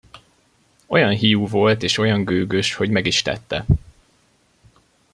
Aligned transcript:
Olyan 0.85 1.13
hiú 1.15 1.47
volt 1.47 1.83
és 1.83 1.97
olyan 1.97 2.23
gőgös, 2.23 2.73
hogy 2.73 2.89
meg 2.89 3.05
is 3.05 3.21
tette. 3.21 3.65